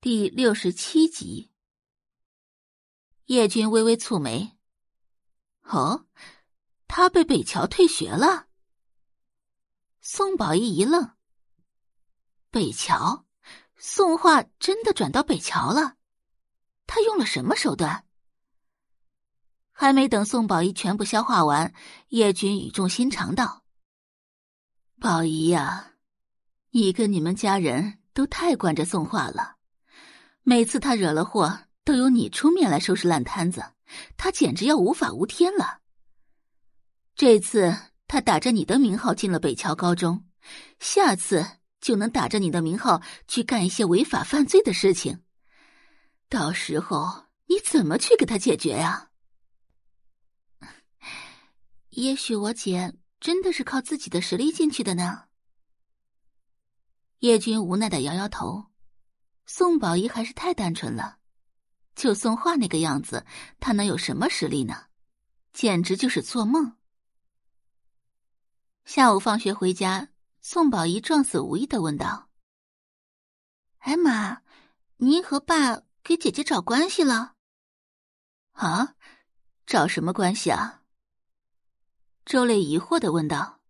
[0.00, 1.50] 第六十七集，
[3.24, 4.56] 叶军微微蹙眉。
[5.62, 6.06] 哦，
[6.86, 8.46] 他被北桥退学了。
[10.00, 11.16] 宋宝仪一愣。
[12.52, 13.26] 北桥，
[13.76, 15.96] 宋画真的转到北桥了？
[16.86, 18.06] 他用了什么手段？
[19.72, 21.74] 还没等宋宝仪全部消化完，
[22.10, 23.64] 叶军语重心长道
[25.00, 25.94] ：“宝仪呀，
[26.70, 29.56] 你跟你们家人都太惯着宋画了。”
[30.48, 33.74] 每次他惹了祸，都由你出面来收拾烂摊子，
[34.16, 35.80] 他简直要无法无天了。
[37.14, 40.24] 这次他打着你的名号进了北桥高中，
[40.80, 41.46] 下次
[41.82, 45.22] 就能打着你的名号去干一些违法犯罪的事情。
[46.30, 49.10] 到时候你怎么去给他解决呀？
[51.90, 55.24] 也许我姐真的是靠自己的实力进去的呢。
[57.18, 58.64] 叶军无奈的摇摇头。
[59.50, 61.18] 宋宝仪还是太单纯了，
[61.96, 63.24] 就宋画那个样子，
[63.58, 64.88] 他能有什么实力呢？
[65.54, 66.76] 简直就是做梦。
[68.84, 70.10] 下午放学回家，
[70.42, 72.28] 宋宝仪撞死无意的问道
[73.80, 74.42] ：“哎妈，
[74.98, 77.34] 您和爸给姐姐找关系了？
[78.52, 78.96] 啊？
[79.66, 80.82] 找什么关系啊？”
[82.26, 83.60] 周磊疑惑的问道：“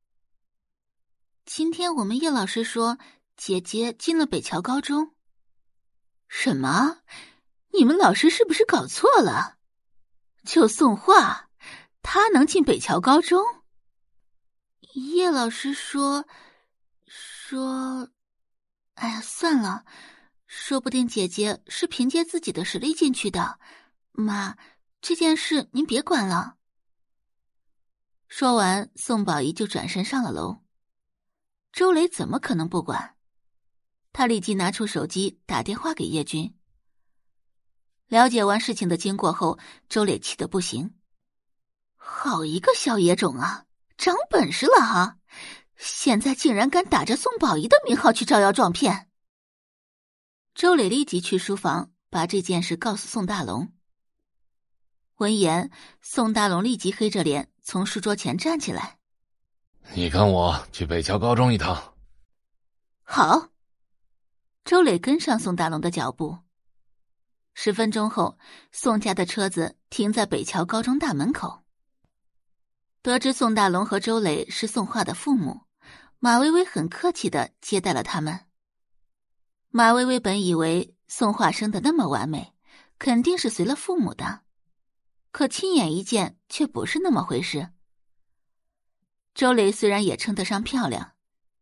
[1.47, 2.99] 今天我们叶老师说，
[3.37, 5.15] 姐姐进了北桥高中。”
[6.29, 6.99] 什么？
[7.73, 9.57] 你们老师是不是搞错了？
[10.45, 11.51] 就宋画，
[12.03, 13.45] 他能进北桥高中？
[14.95, 16.27] 叶老师说
[17.07, 18.11] 说，
[18.95, 19.85] 哎呀，算了，
[20.47, 23.59] 说不定姐姐是凭借自己的实力进去的。
[24.13, 24.57] 妈，
[25.01, 26.57] 这件事您别管了。
[28.27, 30.63] 说完，宋宝仪就转身上了楼。
[31.73, 33.18] 周雷怎么可能不管？
[34.19, 36.53] 他立即拿出手机打电话给叶军。
[38.09, 40.93] 了解完事情的经过后，周磊气得不行
[41.95, 45.19] ：“好一个小野种啊，长本事了哈！
[45.77, 49.09] 现在竟然敢打着宋宝仪的名号去招摇撞骗！”
[50.53, 53.73] 周磊立即去书房把这件事告诉宋大龙。
[55.19, 55.71] 闻言，
[56.01, 58.99] 宋大龙立即黑着脸从书桌前站起来
[59.95, 61.95] ：“你跟我去北桥高中一趟。”
[63.07, 63.51] 好。
[64.69, 66.41] 周磊跟上宋大龙的脚步。
[67.55, 68.39] 十分钟后，
[68.71, 71.65] 宋家的车子停在北桥高中大门口。
[73.01, 75.63] 得知宋大龙和周磊是宋画的父母，
[76.19, 78.41] 马薇薇很客气的接待了他们。
[79.71, 82.53] 马薇薇本以为宋画生的那么完美，
[82.99, 84.43] 肯定是随了父母的，
[85.31, 87.71] 可亲眼一见却不是那么回事。
[89.35, 91.13] 周磊虽然也称得上漂亮，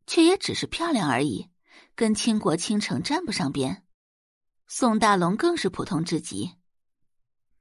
[0.09, 1.53] 却也只是漂亮而已。
[1.97, 3.85] 跟倾国倾城沾不上边，
[4.69, 6.55] 宋大龙更是普通至极。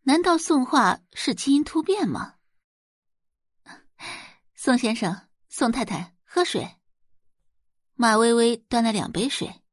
[0.02, 2.36] 难道宋画是基因突变吗？
[4.54, 6.76] 宋先生、宋太太，喝水。
[7.94, 9.64] 马薇薇端来两杯水。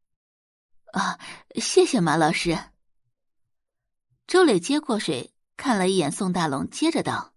[0.92, 1.18] 啊，
[1.56, 2.56] 谢谢马老师。
[4.28, 7.34] 周磊接过水，看了一眼宋大龙，接着道：“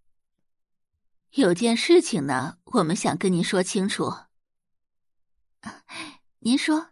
[1.34, 4.14] 有件事情呢，我们想跟您说清楚。
[6.40, 6.92] 您说。”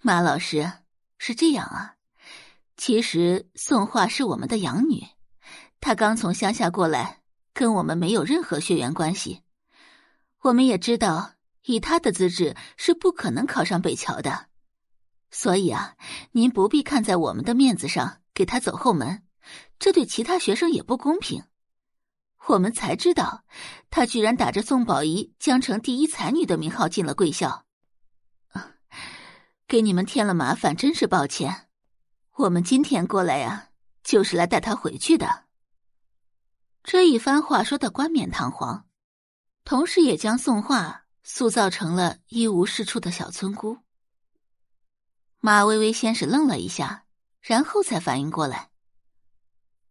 [0.00, 0.72] 马老师
[1.18, 1.96] 是这样啊，
[2.76, 5.04] 其实宋画是我们的养女，
[5.80, 7.22] 她刚从乡下过来，
[7.52, 9.42] 跟我们没有任何血缘关系。
[10.42, 11.32] 我们也知道，
[11.64, 14.46] 以她的资质是不可能考上北桥的，
[15.32, 15.96] 所以啊，
[16.30, 19.24] 您不必看在我们的面子上给她走后门，
[19.80, 21.42] 这对其他学生也不公平。
[22.46, 23.42] 我们才知道，
[23.90, 27.64] 她居然打着宋宝仪江城第一才女的名号进了贵校。
[29.68, 31.68] 给你们添了麻烦，真是抱歉。
[32.36, 33.68] 我们今天过来呀，
[34.02, 35.44] 就是来带他回去的。
[36.82, 38.86] 这一番话说的冠冕堂皇，
[39.64, 43.76] 同时也将宋画塑造成了一无是处的小村姑。
[45.40, 47.04] 马薇薇先是愣了一下，
[47.42, 48.70] 然后才反应过来，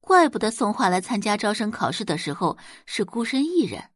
[0.02, 2.58] 怪不得宋画来参加招生考试的时候
[2.88, 3.92] 是孤身一人，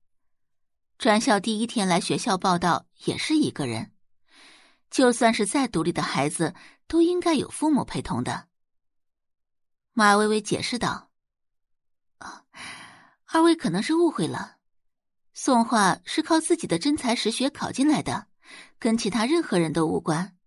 [1.00, 3.91] 转校第一天来学校报道也是一个人。
[4.92, 6.54] 就算是再独立的孩子，
[6.86, 8.50] 都应该有父母陪同的。
[9.94, 11.12] 马薇薇解释道
[12.20, 12.44] ：“啊，
[13.26, 14.58] 二位可能是误会了，
[15.34, 18.28] 宋画是靠自己的真才实学考进来的，
[18.78, 20.38] 跟其他任何人都无关。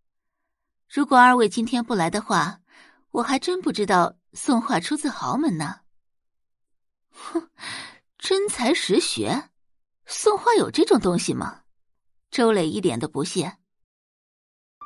[0.89, 2.61] 如果二位今天不来的话，
[3.13, 5.81] 我还真不知道宋画出自豪门呢。”
[7.09, 7.49] 哼，
[8.19, 9.49] 真才实学，
[10.05, 11.63] 宋画有这种东西吗？
[12.31, 13.57] 周磊一脸的不屑。